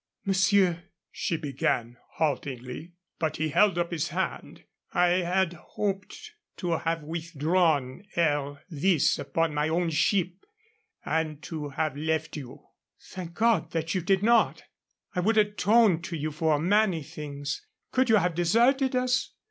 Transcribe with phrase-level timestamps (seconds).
[0.25, 2.93] "Monsieur" she began, haltingly.
[3.19, 4.63] But he held up his hand.
[4.93, 10.43] "I had hoped to have withdrawn ere this upon my own ship
[11.05, 12.65] and to have left you."
[13.11, 14.63] "Thank God that you did not.
[15.13, 17.63] I would atone to you for many things.
[17.91, 19.35] Could you have deserted us?